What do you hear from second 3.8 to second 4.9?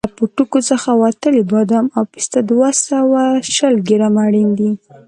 ګرامه اړین دي.